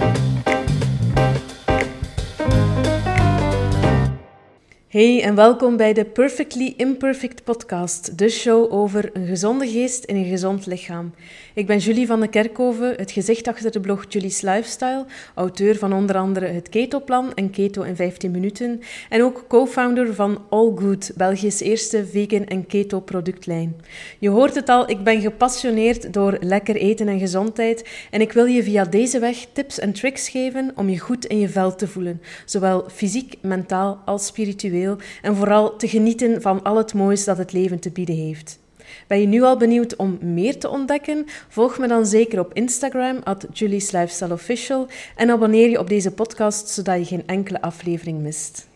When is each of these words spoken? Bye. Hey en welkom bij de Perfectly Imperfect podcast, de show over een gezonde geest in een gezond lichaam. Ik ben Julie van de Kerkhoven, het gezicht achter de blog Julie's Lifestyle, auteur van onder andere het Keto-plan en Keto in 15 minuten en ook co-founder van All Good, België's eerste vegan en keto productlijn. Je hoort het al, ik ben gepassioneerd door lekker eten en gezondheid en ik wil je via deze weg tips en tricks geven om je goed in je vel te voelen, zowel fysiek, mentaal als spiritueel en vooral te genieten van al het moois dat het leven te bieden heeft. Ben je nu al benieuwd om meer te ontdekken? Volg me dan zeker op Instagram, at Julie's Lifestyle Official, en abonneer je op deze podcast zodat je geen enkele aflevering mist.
Bye. 0.00 0.49
Hey 4.90 5.22
en 5.22 5.34
welkom 5.34 5.76
bij 5.76 5.92
de 5.92 6.04
Perfectly 6.04 6.74
Imperfect 6.76 7.44
podcast, 7.44 8.18
de 8.18 8.28
show 8.28 8.72
over 8.72 9.10
een 9.12 9.26
gezonde 9.26 9.68
geest 9.68 10.04
in 10.04 10.16
een 10.16 10.28
gezond 10.28 10.66
lichaam. 10.66 11.14
Ik 11.54 11.66
ben 11.66 11.78
Julie 11.78 12.06
van 12.06 12.20
de 12.20 12.28
Kerkhoven, 12.28 12.94
het 12.96 13.10
gezicht 13.10 13.48
achter 13.48 13.70
de 13.70 13.80
blog 13.80 14.04
Julie's 14.08 14.40
Lifestyle, 14.40 15.06
auteur 15.34 15.76
van 15.76 15.92
onder 15.92 16.16
andere 16.16 16.46
het 16.46 16.68
Keto-plan 16.68 17.34
en 17.34 17.50
Keto 17.50 17.82
in 17.82 17.96
15 17.96 18.30
minuten 18.30 18.80
en 19.08 19.22
ook 19.22 19.44
co-founder 19.48 20.14
van 20.14 20.42
All 20.48 20.72
Good, 20.74 21.10
België's 21.16 21.60
eerste 21.60 22.06
vegan 22.06 22.44
en 22.44 22.66
keto 22.66 23.00
productlijn. 23.00 23.76
Je 24.18 24.28
hoort 24.28 24.54
het 24.54 24.68
al, 24.68 24.90
ik 24.90 25.04
ben 25.04 25.20
gepassioneerd 25.20 26.12
door 26.12 26.36
lekker 26.40 26.76
eten 26.76 27.08
en 27.08 27.18
gezondheid 27.18 27.88
en 28.10 28.20
ik 28.20 28.32
wil 28.32 28.44
je 28.44 28.62
via 28.62 28.84
deze 28.84 29.18
weg 29.18 29.46
tips 29.52 29.78
en 29.78 29.92
tricks 29.92 30.28
geven 30.28 30.72
om 30.74 30.88
je 30.88 30.98
goed 30.98 31.24
in 31.24 31.38
je 31.38 31.48
vel 31.48 31.74
te 31.74 31.88
voelen, 31.88 32.20
zowel 32.44 32.84
fysiek, 32.88 33.34
mentaal 33.40 34.02
als 34.04 34.26
spiritueel 34.26 34.78
en 35.22 35.36
vooral 35.36 35.76
te 35.76 35.88
genieten 35.88 36.42
van 36.42 36.62
al 36.62 36.76
het 36.76 36.94
moois 36.94 37.24
dat 37.24 37.38
het 37.38 37.52
leven 37.52 37.78
te 37.78 37.90
bieden 37.90 38.16
heeft. 38.16 38.58
Ben 39.06 39.20
je 39.20 39.26
nu 39.26 39.42
al 39.42 39.56
benieuwd 39.56 39.96
om 39.96 40.18
meer 40.20 40.58
te 40.58 40.68
ontdekken? 40.68 41.26
Volg 41.48 41.78
me 41.78 41.88
dan 41.88 42.06
zeker 42.06 42.38
op 42.40 42.54
Instagram, 42.54 43.20
at 43.24 43.46
Julie's 43.52 43.90
Lifestyle 43.90 44.32
Official, 44.32 44.86
en 45.16 45.30
abonneer 45.30 45.70
je 45.70 45.78
op 45.78 45.88
deze 45.88 46.10
podcast 46.10 46.68
zodat 46.68 46.98
je 46.98 47.04
geen 47.04 47.26
enkele 47.26 47.60
aflevering 47.60 48.20
mist. 48.20 48.68